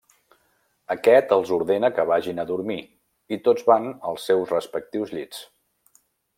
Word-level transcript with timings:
Aquest 0.95 1.33
els 1.35 1.51
ordena 1.57 1.91
que 1.99 2.05
vagin 2.13 2.43
a 2.43 2.47
dormir 2.53 2.79
i 3.37 3.41
tots 3.49 3.69
van 3.71 3.87
als 4.13 4.27
seus 4.31 4.57
respectius 4.57 5.15
llits. 5.19 5.47